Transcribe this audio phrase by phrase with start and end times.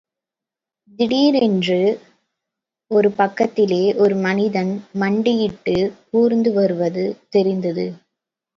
[0.99, 1.77] திடீரென்று
[2.91, 5.75] ஒரு பக்கத்திலே ஒரு மனிதன், மண்டியிட்டு
[6.11, 7.05] ஊர்ந்து வருவது
[7.29, 7.85] தெரிந்தது.